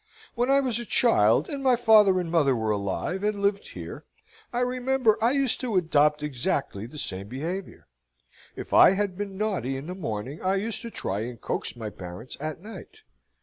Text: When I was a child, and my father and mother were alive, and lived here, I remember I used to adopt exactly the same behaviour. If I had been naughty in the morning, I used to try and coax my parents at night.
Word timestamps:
When 0.33 0.49
I 0.49 0.61
was 0.61 0.79
a 0.79 0.83
child, 0.85 1.47
and 1.47 1.61
my 1.63 1.75
father 1.75 2.19
and 2.19 2.31
mother 2.31 2.55
were 2.55 2.71
alive, 2.71 3.23
and 3.23 3.39
lived 3.39 3.67
here, 3.67 4.03
I 4.51 4.61
remember 4.61 5.15
I 5.23 5.29
used 5.33 5.61
to 5.61 5.75
adopt 5.77 6.23
exactly 6.23 6.87
the 6.87 6.97
same 6.97 7.27
behaviour. 7.27 7.85
If 8.55 8.73
I 8.73 8.93
had 8.93 9.15
been 9.15 9.37
naughty 9.37 9.77
in 9.77 9.85
the 9.85 9.93
morning, 9.93 10.41
I 10.41 10.55
used 10.55 10.81
to 10.81 10.89
try 10.89 11.19
and 11.19 11.39
coax 11.39 11.75
my 11.75 11.91
parents 11.91 12.35
at 12.39 12.63
night. 12.63 13.01